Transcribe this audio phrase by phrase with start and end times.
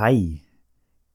[0.00, 0.40] Hei.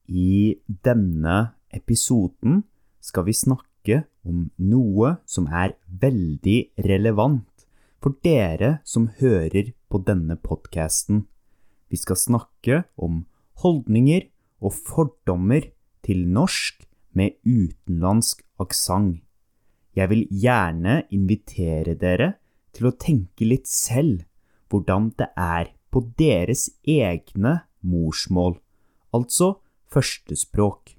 [0.05, 1.35] I denne
[1.74, 2.59] episoden
[3.01, 5.71] skal vi snakke om noe som er
[6.04, 7.66] veldig relevant
[7.98, 11.24] for dere som hører på denne podkasten.
[11.90, 13.24] Vi skal snakke om
[13.63, 14.28] holdninger
[14.62, 15.65] og fordommer
[16.05, 16.86] til norsk
[17.17, 19.23] med utenlandsk aksent.
[19.97, 22.36] Jeg vil gjerne invitere dere
[22.70, 24.27] til å tenke litt selv
[24.70, 28.59] hvordan det er på deres egne morsmål,
[29.16, 29.55] altså
[29.91, 30.95] førstespråk.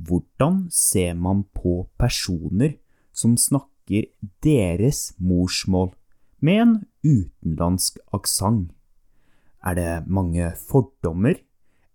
[0.00, 2.76] Hvordan ser man på personer
[3.12, 4.08] som snakker
[4.44, 5.92] deres morsmål
[6.40, 6.74] med en
[7.04, 8.72] utenlandsk aksent?
[9.60, 11.34] Er det mange fordommer,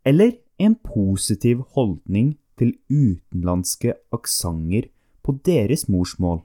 [0.05, 4.91] eller en positiv holdning til utenlandske aksenter
[5.26, 6.44] på deres morsmål?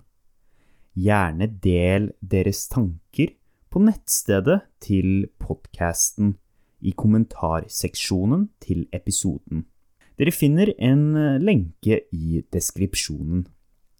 [0.96, 3.37] Gjerne del deres tanker
[3.71, 6.38] på nettstedet til podkasten
[6.80, 9.66] i kommentarseksjonen til episoden.
[10.21, 13.46] Dere finner en lenke i deskripsjonen.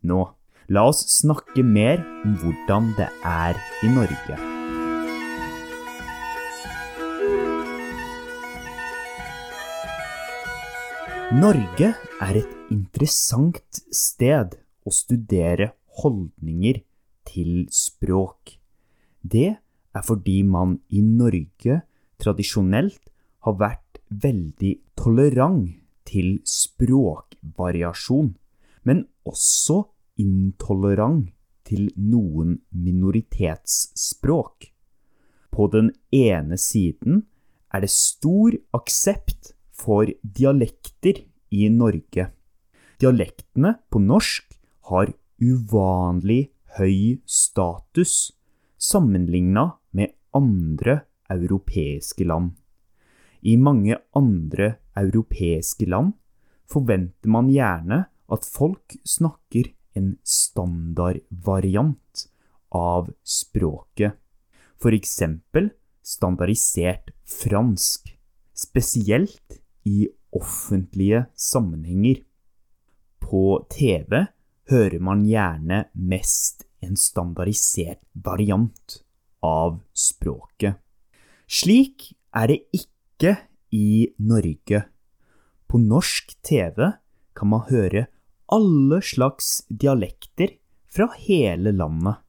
[0.05, 0.21] Nå,
[0.69, 4.41] la oss snakke mer om hvordan det er i Norge.
[11.31, 15.69] Norge er et interessant sted å studere
[16.03, 16.81] holdninger
[17.29, 18.57] til språk.
[19.23, 21.83] Det er fordi man i Norge
[22.21, 23.03] tradisjonelt
[23.47, 25.71] har vært veldig tolerant
[26.09, 28.35] til språkvariasjon,
[28.85, 29.85] men også
[30.21, 31.31] intolerant
[31.69, 34.71] til noen minoritetsspråk.
[35.51, 37.25] På den ene siden
[37.71, 41.23] er det stor aksept for dialekter
[41.55, 42.31] i Norge.
[43.01, 44.59] Dialektene på norsk
[44.91, 48.33] har uvanlig høy status
[48.81, 52.57] sammenligna med andre europeiske land.
[53.43, 56.15] I mange andre europeiske land
[56.71, 62.27] forventer man gjerne at folk snakker en standardvariant
[62.71, 64.15] av språket,
[64.81, 65.71] eksempel
[66.03, 68.15] standardisert fransk,
[68.55, 72.23] spesielt i offentlige sammenhenger.
[73.21, 74.27] På TV
[74.71, 79.03] hører man gjerne mest en standardisert variant
[79.43, 80.79] av språket.
[81.51, 83.35] Slik er det ikke
[83.75, 84.87] i Norge.
[85.67, 86.95] På norsk TV
[87.35, 88.07] kan man høre
[88.55, 90.55] alle slags dialekter
[90.87, 92.23] fra hele landet.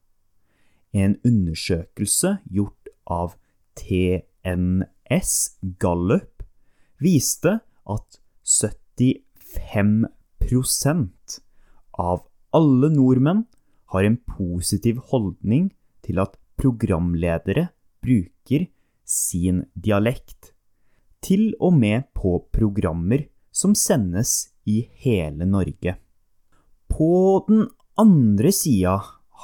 [0.90, 3.38] En undersøkelse gjort av
[3.78, 6.42] TNS Gallup
[7.02, 11.38] viste at 75%
[11.94, 13.46] av alle nordmenn
[13.94, 15.70] har en positiv holdning
[16.02, 17.70] til at programledere
[18.02, 18.66] bruker
[19.12, 20.52] sin dialekt,
[21.22, 25.96] til og med på programmer som sendes i hele Norge.
[26.88, 27.68] På den
[28.00, 28.96] andre sida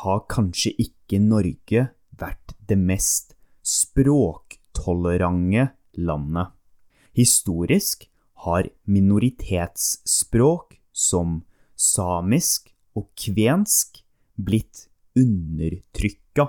[0.02, 5.68] har kanskje ikke Norge vært det mest språktolerante
[6.00, 6.46] landet.
[7.18, 8.08] Historisk
[8.44, 11.42] har minoritetsspråk som
[11.78, 14.02] samisk og kvensk
[14.38, 14.86] blitt
[15.18, 16.48] undertrykka.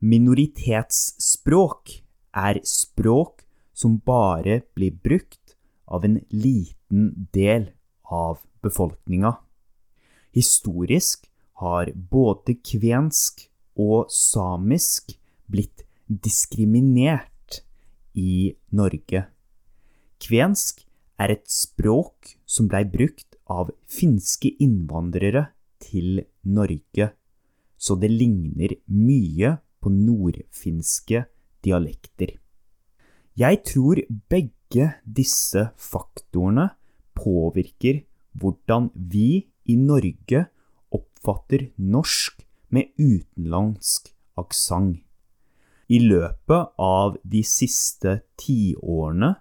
[0.00, 2.01] Minoritetsspråk
[2.32, 5.56] er språk som bare blir brukt
[5.86, 7.70] av en liten del
[8.04, 9.36] av befolkninga.
[10.32, 11.28] Historisk
[11.60, 13.46] har både kvensk
[13.80, 15.16] og samisk
[15.50, 17.62] blitt diskriminert
[18.14, 19.26] i Norge.
[20.22, 20.84] Kvensk
[21.20, 25.48] er et språk som blei brukt av finske innvandrere
[25.82, 27.12] til Norge,
[27.76, 31.24] så det ligner mye på nordfinske
[31.64, 32.36] dialekter.
[33.38, 36.68] Jeg tror begge disse faktorene
[37.16, 38.02] påvirker
[38.36, 40.46] hvordan vi i Norge
[40.92, 45.00] oppfatter norsk med utenlandsk aksent.
[45.92, 49.34] I løpet av de siste tiårene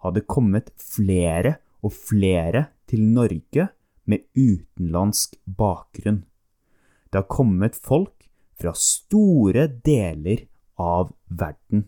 [0.00, 3.66] har det kommet flere og flere til Norge
[4.08, 6.22] med utenlandsk bakgrunn.
[7.10, 8.30] Det har kommet folk
[8.60, 10.46] fra store deler
[10.80, 11.84] av verden.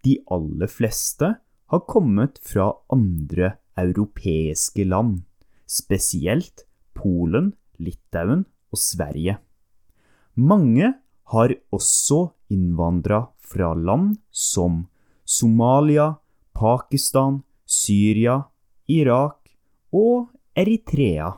[0.00, 1.34] De aller fleste
[1.70, 5.20] har kommet fra andre europeiske land,
[5.68, 6.64] spesielt
[6.96, 9.36] Polen, Litauen og Sverige.
[10.40, 10.94] Mange
[11.34, 14.86] har også innvandra fra land som
[15.24, 16.14] Somalia,
[16.56, 18.40] Pakistan, Syria,
[18.90, 19.52] Irak
[19.94, 21.30] og Eritrea.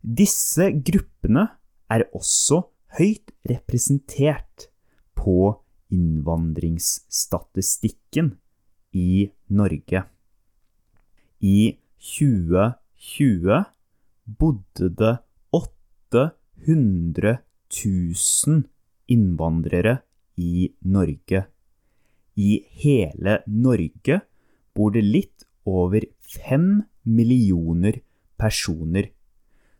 [0.00, 1.48] Disse gruppene
[1.92, 2.62] er også
[2.96, 4.70] høyt representert
[5.16, 5.60] på
[5.92, 8.36] innvandringsstatistikken
[8.92, 10.04] i Norge.
[11.40, 13.64] I 2020
[14.24, 15.18] bodde det
[15.52, 17.38] 800
[18.46, 18.62] 000
[19.06, 19.98] innvandrere
[20.36, 21.44] i Norge.
[22.36, 24.20] I hele Norge
[24.74, 28.00] bor det litt over fem millioner
[28.36, 29.10] personer.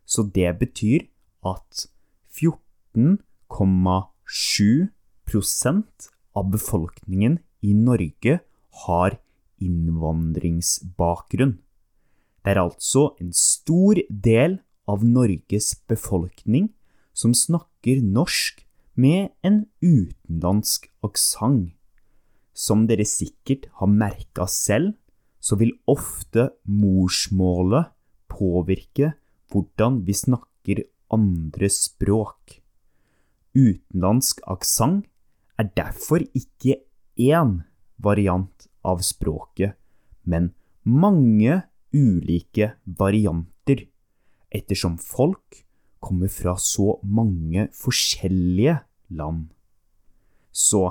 [0.05, 1.07] Så det betyr
[1.45, 1.87] at
[2.33, 4.87] 14,7
[6.37, 8.39] av befolkningen i Norge
[8.85, 9.17] har
[9.63, 11.57] innvandringsbakgrunn.
[12.43, 16.69] Det er altså en stor del av Norges befolkning
[17.17, 18.61] som snakker norsk
[18.95, 21.73] med en utenlandsk aksent.
[22.57, 24.95] Som dere sikkert har merka selv,
[25.39, 27.91] så vil ofte morsmålet
[28.31, 29.13] påvirke
[29.51, 30.81] hvordan vi snakker
[31.13, 32.57] andre språk.
[33.53, 35.05] Utenlandsk aksent
[35.57, 36.79] er derfor ikke
[37.17, 37.61] én
[37.97, 39.73] variant av språket,
[40.23, 40.51] men
[40.83, 41.63] mange
[41.93, 43.87] ulike varianter,
[44.53, 45.63] ettersom folk
[46.03, 48.77] kommer fra så mange forskjellige
[49.09, 49.49] land.
[50.51, 50.85] Så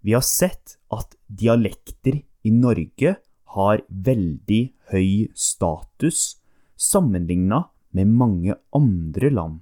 [0.00, 3.16] vi har sett at dialekter i Norge
[3.56, 4.62] har veldig
[4.92, 6.36] høy status
[6.76, 7.64] sammenligna
[7.96, 9.60] med mange andre land.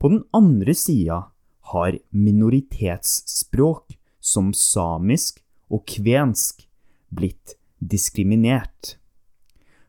[0.00, 1.29] På den andre sida
[1.70, 5.40] har minoritetsspråk som samisk
[5.70, 6.66] og kvensk
[7.14, 8.96] blitt diskriminert.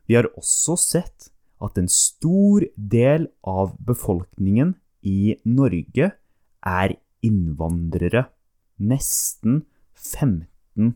[0.06, 1.30] Vi har også sett
[1.62, 4.74] at en stor del av befolkningen
[5.06, 6.10] i Norge
[6.62, 8.26] er innvandrere.
[8.82, 9.62] Nesten
[9.94, 10.90] 15%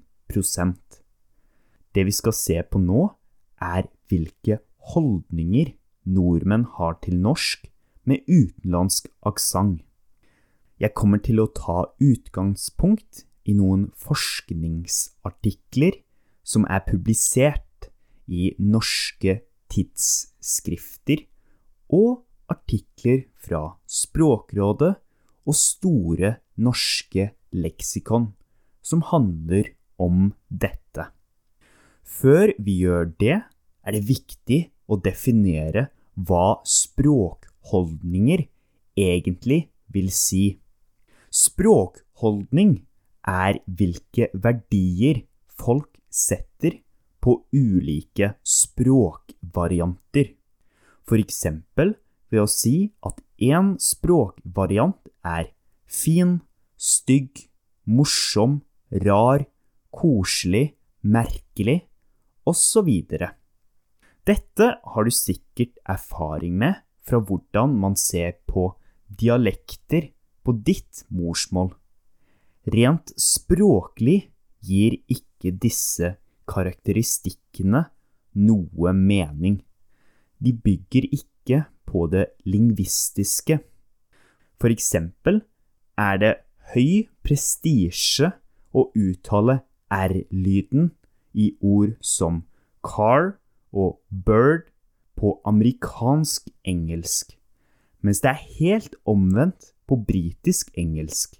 [1.94, 3.14] Det vi skal se på nå,
[3.62, 4.58] er hvilke
[4.92, 5.72] holdninger
[6.04, 7.70] nordmenn har til norsk
[8.06, 9.82] med utenlandsk aksent.
[10.76, 16.02] Jeg kommer til å ta utgangspunkt i noen forskningsartikler
[16.46, 17.88] som er publisert
[18.26, 19.38] i norske
[19.72, 21.24] tidsskrifter
[21.96, 24.92] og artikler fra Språkrådet
[25.46, 28.34] og Store norske leksikon
[28.86, 31.08] som handler om dette.
[32.06, 33.38] Før vi gjør det,
[33.86, 38.46] er det viktig å definere hva språkholdninger
[38.96, 40.58] egentlig vil si.
[41.36, 42.78] Språkholdning
[43.28, 45.20] er hvilke verdier
[45.52, 46.78] folk setter
[47.20, 50.32] på ulike språkvarianter.
[51.16, 51.92] Eksempel
[52.32, 55.50] ved å si at én språkvariant er
[55.84, 56.38] fin,
[56.76, 57.44] stygg,
[57.84, 58.62] morsom,
[59.04, 59.44] rar,
[59.92, 60.72] koselig,
[61.02, 61.82] merkelig
[62.48, 62.90] osv.
[64.26, 68.70] Dette har du sikkert erfaring med fra hvordan man ser på
[69.06, 70.10] dialekter
[70.46, 71.72] på ditt morsmål.
[72.70, 74.28] Rent språklig
[74.62, 76.14] gir ikke disse
[76.46, 77.82] karakteristikkene
[78.38, 79.60] noe mening.
[80.38, 83.58] De bygger ikke på det lingvistiske.
[84.60, 85.42] For eksempel
[85.98, 86.34] er det
[86.74, 88.30] høy prestisje
[88.76, 89.60] å uttale
[89.92, 90.90] r-lyden
[91.36, 92.44] i ord som
[92.86, 93.36] car
[93.74, 94.68] og bird
[95.16, 97.32] på amerikansk engelsk,
[98.04, 101.36] mens det er helt omvendt på britisk engelsk.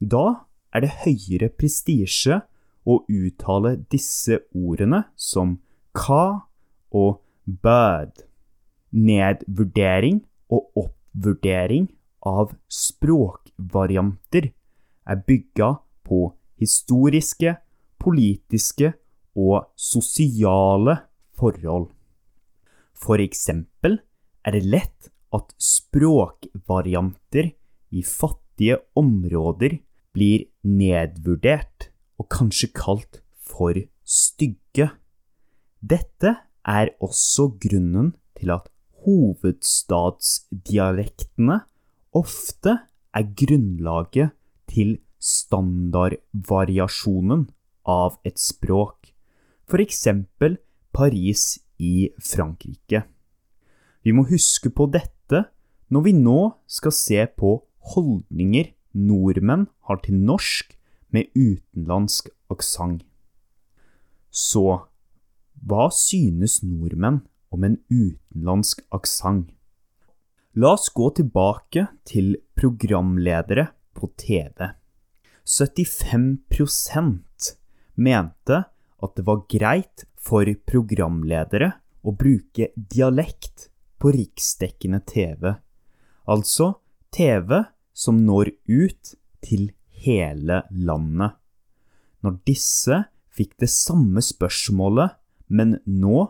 [0.00, 2.40] Da er det høyere prestisje
[2.88, 5.58] å uttale disse ordene som
[5.96, 6.46] ka
[6.90, 8.24] og bird.
[8.90, 11.88] Nedvurdering og oppvurdering
[12.26, 14.50] av språkvarianter
[15.10, 15.70] er bygga
[16.06, 17.54] på historiske,
[18.00, 18.92] politiske
[19.36, 20.96] og sosiale
[21.38, 21.88] forhold.
[22.92, 24.00] For eksempel
[24.44, 27.52] er det lett at språkvarianter
[27.90, 29.78] i fattige områder
[30.14, 34.90] blir nedvurdert og kanskje kalt for stygge.
[35.80, 38.68] Dette er også grunnen til at
[39.04, 41.60] hovedstadsdialektene
[42.16, 42.78] ofte
[43.16, 44.30] er grunnlaget
[44.70, 47.50] til standardvariasjonen
[47.88, 49.14] av et språk,
[49.68, 50.08] f.eks.
[50.92, 53.02] Paris i Frankrike.
[54.02, 55.44] Vi må huske på dette
[55.90, 57.58] når vi nå skal se på
[57.94, 60.74] holdninger nordmenn har til norsk
[61.14, 63.04] med utenlandsk aksent.
[64.30, 64.86] Så
[65.66, 69.50] hva synes nordmenn om en utenlandsk aksent?
[70.58, 74.72] La oss gå tilbake til programledere på TV.
[75.46, 77.54] 75%
[77.94, 78.64] mente
[79.00, 81.72] at det var greit for programledere
[82.02, 83.68] å bruke dialekt
[84.00, 85.54] på riksdekkende TV,
[86.24, 86.74] altså
[87.14, 87.64] TV
[87.94, 89.14] som når ut
[89.44, 89.72] til
[90.04, 91.30] hele landet.
[92.24, 95.10] Når disse fikk det samme spørsmålet,
[95.48, 96.28] men nå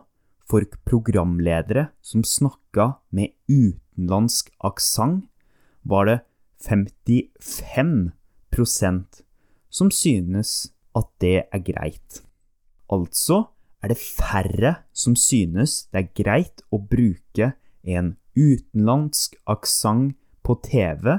[0.50, 5.24] for programledere som snakka med utenlandsk aksent,
[5.82, 6.18] var det
[6.66, 8.12] 55%
[9.70, 12.22] som synes at det er greit.
[12.90, 13.44] Altså
[13.80, 17.52] er det færre som synes det er greit å bruke
[17.86, 20.16] en utenlandsk aksent
[20.46, 21.18] på TV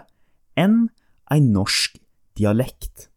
[0.60, 0.88] enn
[1.32, 1.98] en norsk
[2.38, 3.10] dialekt.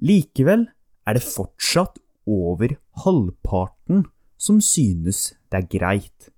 [0.00, 0.68] Likevel
[1.06, 1.98] er det fortsatt
[2.30, 4.06] over halvparten
[4.40, 6.30] som synes det er greit.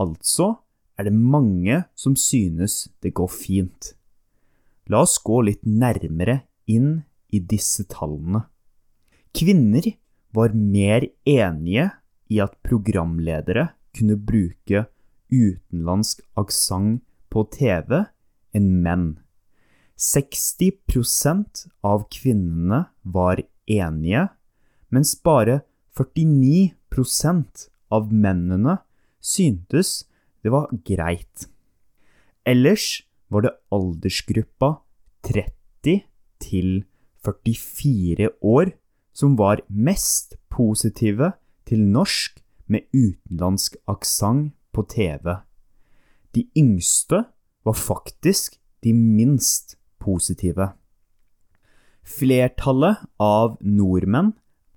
[0.00, 0.54] Altså
[0.98, 3.94] er det mange som synes det går fint.
[4.90, 6.40] La oss gå litt nærmere
[6.70, 8.42] inn i disse tallene.
[9.36, 9.86] Kvinner
[10.34, 11.90] var mer enige
[12.30, 14.86] i at programledere kunne bruke
[15.30, 18.04] utenlandsk aksent på TV
[18.56, 19.08] enn menn.
[20.00, 24.28] 60% av kvinnene var enige,
[24.88, 25.60] mens bare
[25.98, 28.78] 49% av mennene
[29.20, 30.06] syntes
[30.42, 31.48] det var greit.
[32.48, 34.80] Ellers var det aldersgruppa
[35.28, 36.00] 30
[36.40, 36.70] til
[37.20, 38.72] 44 år
[39.12, 41.34] som var mest positive
[41.68, 45.42] til norsk med utenlandsk aksent på TV.
[46.34, 47.24] De yngste
[47.64, 50.72] var faktisk de minst positive.
[52.06, 54.32] Flertallet av nordmenn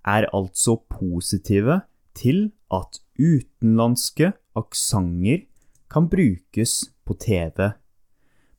[0.06, 1.82] er altså positive
[2.18, 5.46] til at utenlandske aksenter
[5.94, 7.72] kan brukes på TV.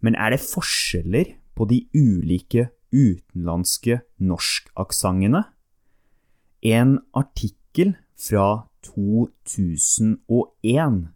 [0.00, 5.44] Men er det forskjeller på de ulike utenlandske norskaksentene?
[6.64, 11.08] En artikkel fra 2001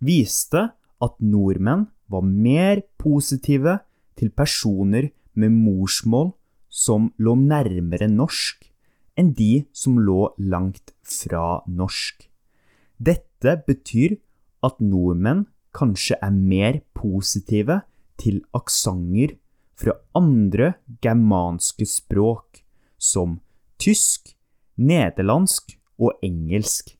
[0.00, 0.70] viste
[1.00, 3.78] at nordmenn var mer positive
[4.18, 6.32] til personer med morsmål
[6.70, 8.62] som lå nærmere norsk,
[9.18, 12.26] enn de som lå langt fra norsk.
[13.00, 14.18] Dette betyr
[14.66, 17.80] at nordmenn kanskje er mer positive
[18.20, 19.36] til aksenter
[19.80, 22.60] fra andre germanske språk,
[23.00, 23.38] som
[23.80, 24.34] tysk,
[24.76, 26.92] nederlandsk og engelsk,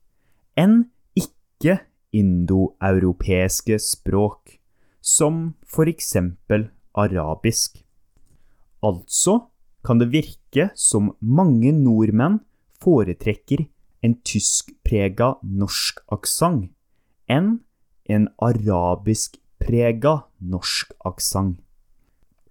[0.56, 0.86] enn
[1.18, 1.80] ikke
[2.16, 4.58] indoeuropeiske språk,
[5.00, 7.80] som for eksempel arabisk.
[8.82, 9.50] Altså
[9.86, 12.40] kan det virke som mange nordmenn
[12.80, 13.64] foretrekker
[14.04, 16.70] en tyskprega norsk aksent
[17.30, 17.58] enn
[18.10, 21.60] en arabiskprega norsk aksent.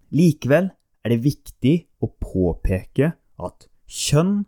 [0.10, 0.70] Likevel
[1.06, 4.46] er det viktig å påpeke at kjønn,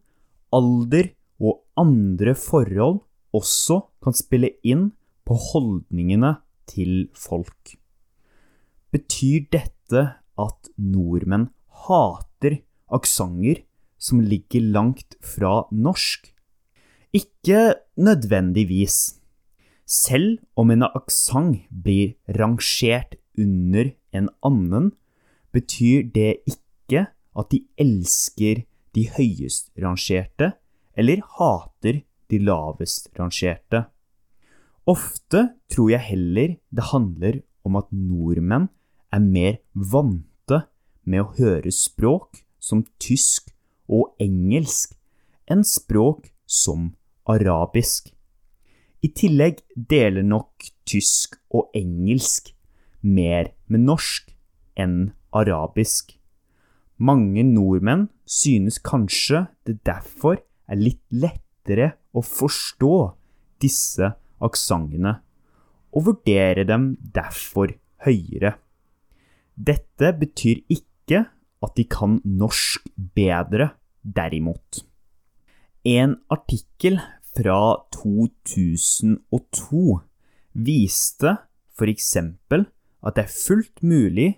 [0.52, 3.02] alder og andre forhold
[3.36, 4.90] også kan spille inn
[5.32, 6.34] på holdningene
[6.68, 7.78] til folk.
[8.92, 10.02] Betyr dette
[10.36, 11.48] at nordmenn
[11.86, 12.58] hater
[12.92, 13.62] aksenter
[13.96, 16.28] som ligger langt fra norsk?
[17.16, 19.22] Ikke nødvendigvis.
[19.88, 24.92] Selv om en aksent blir rangert under en annen,
[25.56, 30.52] betyr det ikke at de elsker de høyest rangerte,
[31.00, 33.86] eller hater de lavest rangerte.
[34.90, 38.70] Ofte tror jeg heller det handler om at nordmenn
[39.14, 40.64] er mer vante
[41.06, 43.52] med å høre språk som tysk
[43.92, 44.96] og engelsk
[45.52, 46.92] enn språk som
[47.30, 48.10] arabisk.
[49.02, 52.52] I tillegg deler nok tysk og engelsk
[53.02, 54.30] mer med norsk
[54.80, 56.16] enn arabisk.
[57.02, 62.96] Mange nordmenn synes kanskje det derfor er litt lettere å forstå
[63.62, 65.20] disse aksentene,
[65.92, 67.74] og vurdere dem derfor
[68.06, 68.56] høyere.
[69.56, 71.26] Dette betyr ikke
[71.62, 74.82] at de kan norsk bedre, derimot.
[75.86, 76.98] En artikkel
[77.36, 80.00] fra 2002
[80.58, 81.36] viste
[81.90, 82.68] eksempel
[83.02, 84.30] at det er fullt mulig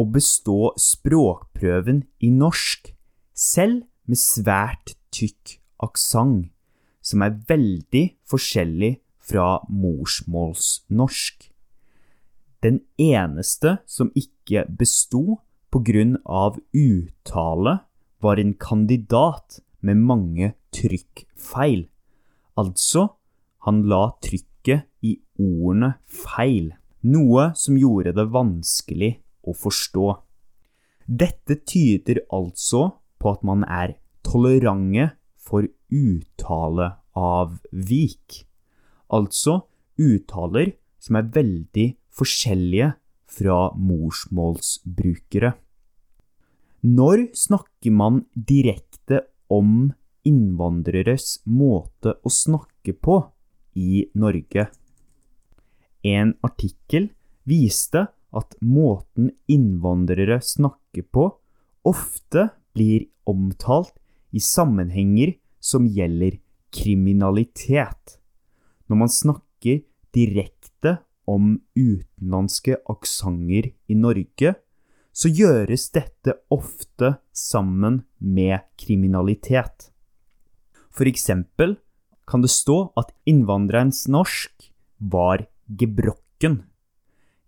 [0.00, 2.92] å bestå språkprøven i norsk,
[3.32, 6.50] selv med svært tykk aksent,
[7.00, 8.98] som er veldig forskjellig
[9.30, 11.50] fra morsmålsnorsk.
[12.60, 15.40] Den eneste som ikke besto
[16.26, 17.78] av uttale,
[18.20, 21.88] var en kandidat med mange trykkfeil.
[22.60, 23.08] Altså,
[23.64, 26.74] han la trykket i ordene feil,
[27.08, 30.20] noe som gjorde det vanskelig å forstå.
[31.06, 33.94] Dette tyder altså på at man er
[34.26, 35.10] tolerante
[35.40, 38.49] for uttaleavvik,
[39.12, 39.60] altså
[40.00, 41.86] uttaler som er veldig
[42.16, 42.92] forskjellige
[43.30, 45.54] fra morsmålsbrukere.
[46.80, 49.90] Når snakker man direkte om
[50.26, 53.20] innvandreres måte å snakke på,
[53.78, 54.66] i Norge.
[56.02, 57.10] En artikkel
[57.48, 61.28] viste at måten innvandrere snakker på,
[61.86, 63.94] ofte blir omtalt
[64.34, 66.38] i sammenhenger som gjelder
[66.74, 68.19] kriminalitet.
[68.90, 70.96] Når man snakker direkte
[71.30, 74.56] om utenlandske aksenter i Norge,
[75.14, 79.90] så gjøres dette ofte sammen med kriminalitet.
[80.90, 81.76] For eksempel
[82.26, 86.64] kan det stå at innvandrerens norsk var gebrokken.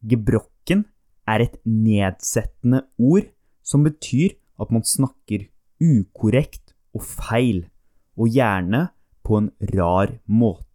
[0.02, 0.86] Gebrokken
[1.26, 3.26] er et nedsettende ord
[3.66, 5.48] som betyr at man snakker
[5.82, 7.64] ukorrekt og feil,
[8.14, 8.90] og gjerne
[9.26, 10.71] på en rar måte.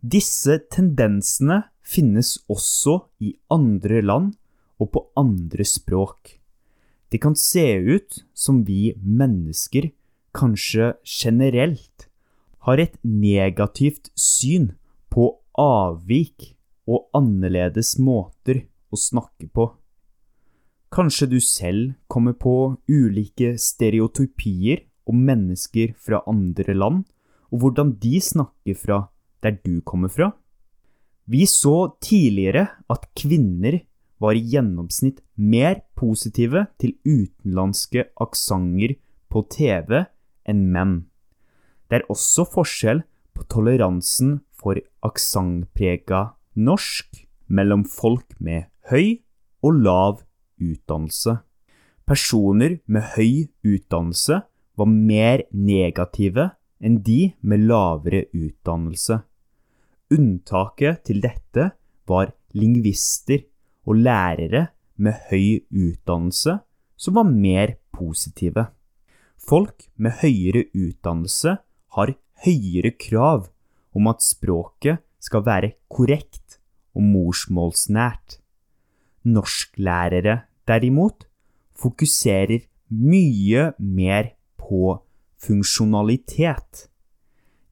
[0.00, 4.32] Disse tendensene finnes også i andre land
[4.80, 6.38] og på andre språk.
[7.12, 9.90] Det kan se ut som vi mennesker
[10.32, 12.08] kanskje generelt
[12.64, 14.70] har et negativt syn
[15.12, 15.26] på
[15.58, 16.54] avvik
[16.88, 19.68] og annerledes måter å snakke på.
[20.90, 27.04] Kanskje du selv kommer på ulike stereotypier om mennesker fra andre land,
[27.52, 29.04] og hvordan de snakker fra
[29.42, 30.32] der du kommer fra?
[31.30, 33.80] Vi så tidligere at kvinner
[34.20, 38.96] var i gjennomsnitt mer positive til utenlandske aksenter
[39.30, 40.04] på TV
[40.48, 40.96] enn menn.
[41.88, 43.04] Det er også forskjell
[43.36, 49.22] på toleransen for aksentprega norsk mellom folk med høy
[49.64, 50.20] og lav
[50.60, 51.38] utdannelse.
[52.06, 54.42] Personer med høy utdannelse
[54.76, 59.20] var mer negative enn de med lavere utdannelse.
[60.10, 61.68] Unntaket til dette
[62.10, 63.44] var lingvister
[63.86, 64.66] og lærere
[64.98, 66.56] med høy utdannelse
[67.00, 68.66] som var mer positive.
[69.38, 71.54] Folk med høyere utdannelse
[71.96, 72.14] har
[72.44, 73.48] høyere krav
[73.94, 76.58] om at språket skal være korrekt
[76.96, 78.40] og morsmålsnært.
[79.30, 81.26] Norsklærere, derimot,
[81.76, 84.96] fokuserer mye mer på
[85.40, 86.88] funksjonalitet.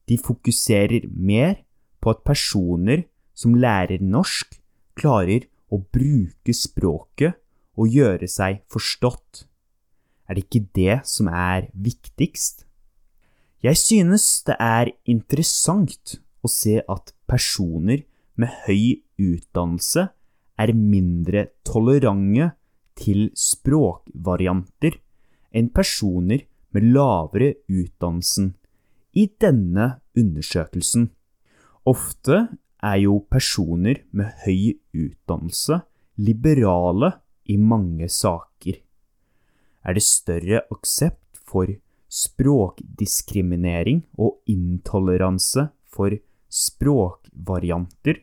[0.07, 1.59] De fokuserer mer
[1.99, 4.57] på at personer som lærer norsk,
[4.99, 7.37] klarer å bruke språket
[7.79, 9.45] og gjøre seg forstått.
[10.27, 12.65] Er det ikke det som er viktigst?
[13.63, 18.05] Jeg synes det er interessant å se at personer
[18.39, 20.05] med høy utdannelse
[20.59, 22.53] er mindre tolerante
[22.99, 24.99] til språkvarianter
[25.55, 28.53] enn personer med lavere utdannelsen
[29.17, 31.09] i denne undersøkelsen.
[31.89, 32.35] Ofte
[32.85, 35.79] er jo personer med høy utdannelse
[36.21, 37.15] liberale
[37.49, 38.75] i mange saker.
[39.81, 41.71] Er det større aksept for
[42.09, 46.13] språkdiskriminering og intoleranse for
[46.49, 48.21] språkvarianter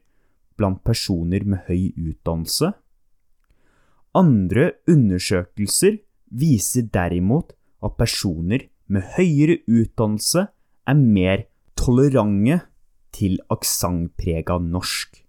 [0.59, 2.71] blant personer med høy utdannelse?
[4.17, 5.99] Andre undersøkelser
[6.31, 7.53] viser derimot
[7.83, 10.47] at personer med høyere utdannelse
[10.87, 12.61] er mer tolerante
[13.17, 15.23] til aksentprega norsk.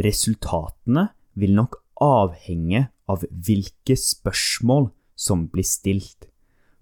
[0.00, 6.26] Resultatene vil nok avhenge av hvilke spørsmål som blir stilt,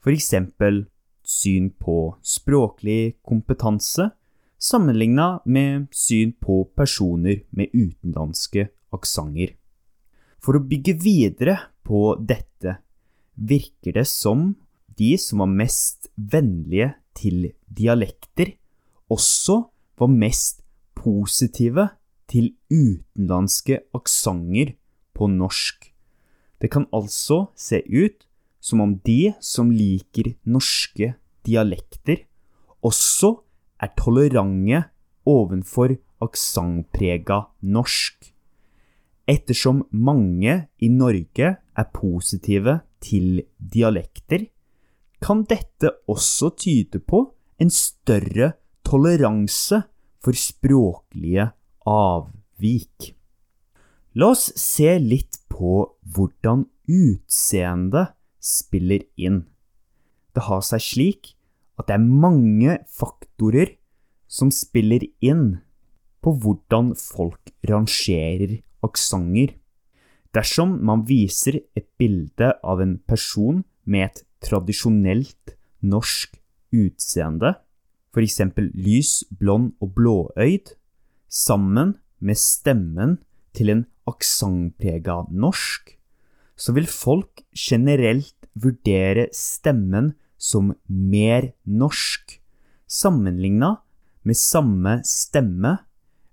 [0.01, 0.33] f.eks.
[1.27, 4.09] syn på språklig kompetanse
[4.61, 9.57] sammenligna med syn på personer med utenlandske aksenter.
[10.41, 12.79] For å bygge videre på dette
[13.41, 14.53] virker det som
[15.01, 18.55] de som var mest vennlige til dialekter,
[19.09, 19.63] også
[20.01, 20.63] var mest
[20.97, 21.91] positive
[22.31, 24.75] til utenlandske aksenter
[25.17, 25.91] på norsk.
[26.61, 28.27] Det kan altså se ut
[28.61, 31.15] som om de som liker norske
[31.47, 32.27] dialekter,
[32.85, 33.33] også
[33.81, 34.85] er tolerante
[35.29, 38.31] ovenfor aksentprega norsk.
[39.31, 44.49] Ettersom mange i Norge er positive til dialekter,
[45.21, 47.27] kan dette også tyde på
[47.61, 48.55] en større
[48.87, 49.83] toleranse
[50.21, 51.51] for språklige
[51.89, 53.15] avvik.
[54.19, 59.45] La oss se litt på hvordan utseendet spiller inn.
[60.35, 61.35] Det har seg slik
[61.81, 63.77] at det er mange faktorer
[64.31, 65.61] som spiller inn
[66.21, 69.57] på hvordan folk rangerer aksenter.
[70.35, 76.37] Dersom man viser et bilde av en person med et tradisjonelt norsk
[76.71, 77.57] utseende,
[78.11, 78.41] f.eks.
[78.75, 80.75] lys, blond og blåøyd,
[81.31, 83.19] sammen med stemmen
[83.57, 85.95] til en aksentprega norsk,
[86.61, 92.41] så vil folk generelt vurdere stemmen som mer norsk,
[92.91, 93.77] sammenligna
[94.27, 95.79] med samme stemme,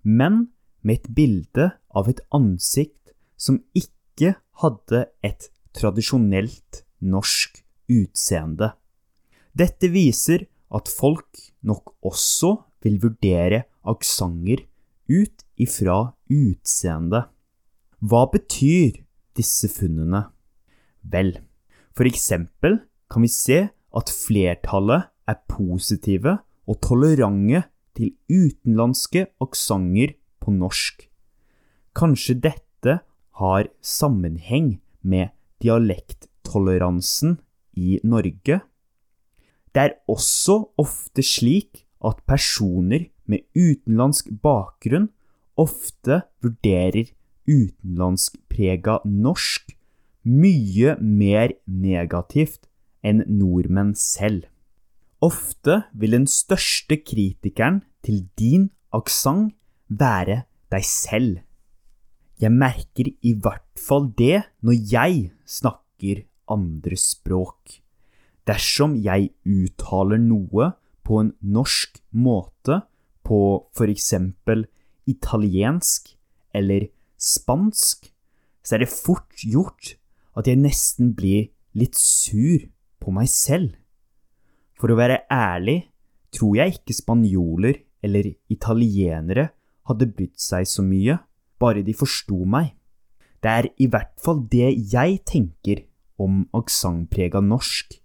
[0.03, 0.47] men
[0.81, 7.61] med et bilde av et ansikt som ikke hadde et tradisjonelt norsk
[7.91, 8.71] utseende.
[9.57, 14.65] Dette viser at folk nok også vil vurdere aksenter
[15.07, 15.97] ut ifra
[16.29, 17.29] utseendet.
[18.03, 18.99] Hva betyr
[19.37, 20.27] disse funnene?
[21.07, 21.37] Vel,
[21.95, 27.63] for eksempel kan vi se at flertallet er positive og tolerante
[27.97, 31.07] til utenlandske aksenter på norsk.
[31.97, 32.99] Kanskje dette
[33.39, 35.31] har sammenheng med
[35.63, 37.39] dialekttoleransen
[37.73, 38.61] i Norge?
[39.77, 45.11] Det er også ofte slik at personer med utenlandsk bakgrunn
[45.53, 47.11] ofte vurderer
[47.45, 49.75] utenlandskprega norsk
[50.25, 52.65] mye mer negativt
[53.05, 54.49] enn nordmenn selv.
[55.21, 59.53] Ofte vil den største kritikeren til din aksent
[59.93, 61.41] være deg selv.
[62.41, 67.83] Jeg merker i hvert fall det når jeg snakker andre språk.
[68.47, 70.71] Dersom jeg uttaler noe
[71.07, 72.81] på en norsk måte,
[73.27, 73.39] på
[73.75, 74.63] for eksempel
[75.07, 76.13] italiensk
[76.55, 76.87] eller
[77.19, 78.07] spansk,
[78.63, 79.95] så er det fort gjort
[80.37, 82.63] at jeg nesten blir litt sur
[83.03, 83.75] på meg selv.
[84.77, 85.81] For å være ærlig
[86.35, 89.49] tror jeg ikke spanjoler eller italienere
[89.87, 91.17] hadde brydd seg så mye,
[91.57, 92.73] bare de forsto meg.
[93.41, 95.85] Det er i hvert fall det jeg tenker
[96.21, 97.97] om aksentprega norsk.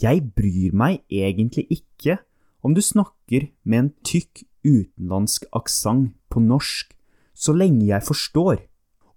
[0.00, 2.18] Jeg bryr meg egentlig ikke
[2.64, 6.92] om du snakker med en tykk utenlandsk aksent på norsk,
[7.36, 8.64] så lenge jeg forstår.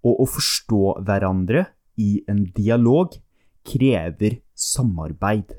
[0.04, 1.68] Og å forstå hverandre
[2.00, 3.16] i en dialog
[3.64, 5.56] krever samarbeid.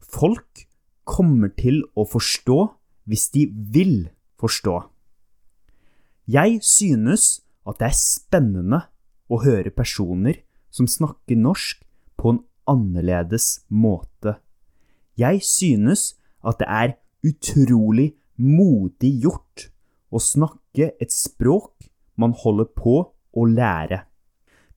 [0.00, 0.64] Folk
[1.04, 2.58] kommer til å forstå
[3.08, 3.96] hvis de vil
[4.40, 4.78] forstå.
[6.28, 8.80] Jeg synes at det er spennende
[9.28, 10.40] å høre personer
[10.72, 11.84] som snakker norsk
[12.68, 14.36] annerledes måte.
[15.18, 16.14] Jeg synes
[16.46, 19.68] at det er utrolig modig gjort
[20.14, 24.04] å snakke et språk man holder på å lære.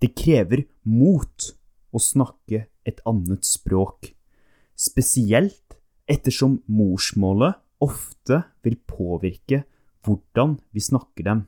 [0.01, 1.51] Det krever mot
[1.93, 4.13] å snakke et annet språk,
[4.73, 5.77] spesielt
[6.09, 9.63] ettersom morsmålet ofte vil påvirke
[10.05, 11.43] hvordan vi snakker dem.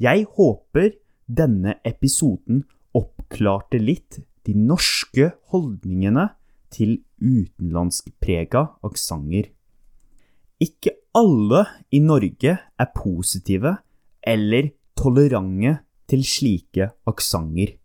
[0.00, 0.94] Jeg håper
[1.28, 2.64] denne episoden
[2.96, 6.26] oppklarte litt de norske holdningene
[6.74, 9.50] til utenlandskprega aksenter.
[10.60, 13.76] Ikke alle i Norge er positive
[14.20, 15.78] eller tolerante
[16.10, 17.76] til slike aksenter,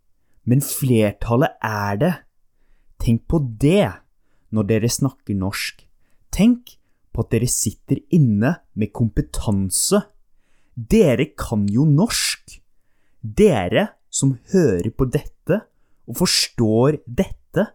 [0.46, 2.14] men flertallet er det.
[3.02, 3.88] Tenk på det
[4.54, 5.80] når dere snakker norsk.
[6.34, 6.76] Tenk
[7.14, 10.02] på at dere sitter inne med kompetanse.
[10.76, 12.58] Dere kan jo norsk.
[13.22, 15.62] Dere som hører på dette
[16.06, 17.66] og forstår dette,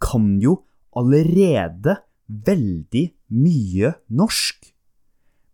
[0.00, 0.58] kan jo
[0.96, 1.96] allerede
[2.28, 4.70] veldig mye norsk.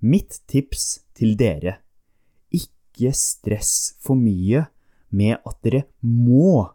[0.01, 1.79] Mitt tips til dere
[2.55, 4.65] ikke stress for mye
[5.11, 6.71] med at dere må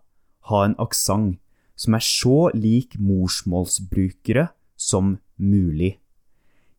[0.49, 1.39] ha en aksent
[1.75, 4.47] som er så lik morsmålsbrukere
[4.79, 5.97] som mulig.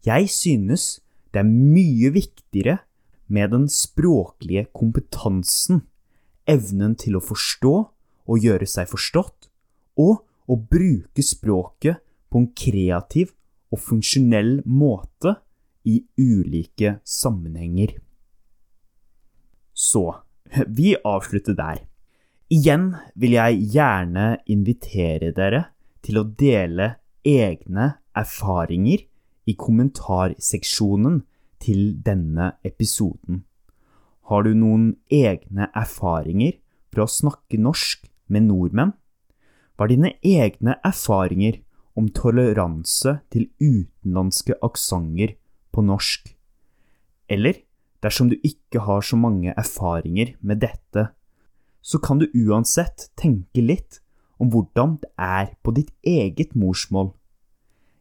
[0.06, 1.00] Jeg synes
[1.34, 2.78] det er mye viktigere
[3.26, 5.82] med den språklige kompetansen,
[6.46, 7.74] evnen til å forstå
[8.26, 9.48] og gjøre seg forstått,
[9.96, 13.32] og å bruke språket på en kreativ
[13.72, 15.36] og funksjonell måte
[15.86, 17.96] i ulike sammenhenger.
[19.76, 20.08] Så,
[20.66, 21.82] vi avslutter der.
[22.52, 25.66] Igjen vil jeg gjerne invitere dere
[26.06, 26.94] til å dele
[27.26, 29.02] egne erfaringer
[29.50, 31.20] i kommentarseksjonen
[31.62, 33.42] til denne episoden.
[34.30, 36.58] Har du noen egne erfaringer
[36.94, 38.94] fra å snakke norsk med nordmenn?
[39.76, 41.60] Hva er dine egne erfaringer
[41.96, 45.36] om toleranse til utenlandske aksenter
[45.72, 46.32] på norsk?
[47.28, 47.60] Eller,
[48.00, 51.10] dersom du ikke har så mange erfaringer med dette,
[51.82, 54.00] så kan du uansett tenke litt
[54.42, 57.12] om hvordan det er på ditt eget morsmål.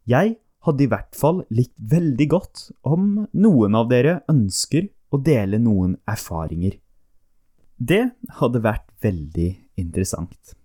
[0.09, 5.59] Jeg hadde i hvert fall likt veldig godt om noen av dere ønsker å dele
[5.61, 6.79] noen erfaringer.
[7.77, 8.03] Det
[8.39, 10.55] hadde vært veldig interessant.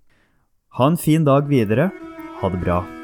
[0.79, 1.91] Ha en fin dag videre.
[2.41, 3.00] Ha det bra.